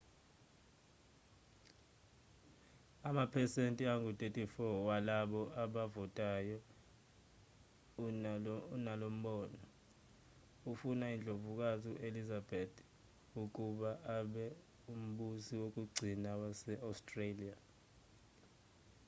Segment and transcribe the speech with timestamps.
[3.09, 4.55] amaphesenti angu-34
[4.87, 6.57] walabo abavotayo
[8.75, 9.59] unalombono
[10.71, 12.87] ufuna indlovukazi u-elizabeth ii
[13.43, 14.45] ukuba abe
[14.93, 17.55] umbusi wokugcina wase-australia